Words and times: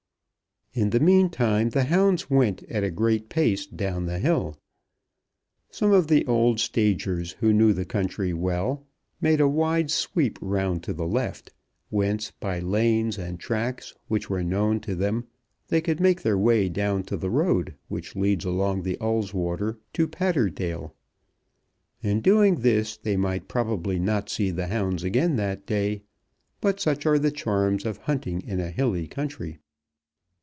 In 0.73 0.91
the 0.91 1.01
mean 1.01 1.29
time 1.29 1.71
the 1.71 1.83
hounds 1.83 2.29
went 2.29 2.63
at 2.71 2.81
a 2.81 2.91
great 2.91 3.27
pace 3.27 3.65
down 3.65 4.05
the 4.05 4.19
hill. 4.19 4.57
Some 5.69 5.91
of 5.91 6.07
the 6.07 6.25
old 6.27 6.61
stagers, 6.61 7.33
who 7.41 7.51
knew 7.51 7.73
the 7.73 7.83
country 7.83 8.31
well, 8.31 8.87
made 9.19 9.41
a 9.41 9.49
wide 9.49 9.91
sweep 9.91 10.39
round 10.41 10.81
to 10.83 10.93
the 10.93 11.05
left, 11.05 11.51
whence 11.89 12.31
by 12.31 12.59
lanes 12.61 13.17
and 13.17 13.37
tracks, 13.37 13.93
which 14.07 14.29
were 14.29 14.45
known 14.45 14.79
to 14.79 14.95
them, 14.95 15.27
they 15.67 15.81
could 15.81 15.99
make 15.99 16.21
their 16.21 16.37
way 16.37 16.69
down 16.69 17.03
to 17.03 17.17
the 17.17 17.29
road 17.29 17.75
which 17.89 18.15
leads 18.15 18.45
along 18.45 18.83
Ulleswater 19.01 19.77
to 19.91 20.07
Patterdale. 20.07 20.95
In 22.01 22.21
doing 22.21 22.61
this 22.61 22.95
they 22.95 23.17
might 23.17 23.49
probably 23.49 23.99
not 23.99 24.29
see 24.29 24.51
the 24.51 24.67
hounds 24.67 25.03
again 25.03 25.35
that 25.35 25.65
day, 25.65 26.03
but 26.61 26.79
such 26.79 27.05
are 27.05 27.19
the 27.19 27.29
charms 27.29 27.83
of 27.85 27.97
hunting 27.97 28.39
in 28.47 28.61
a 28.61 28.71
hilly 28.71 29.05
country. 29.05 29.57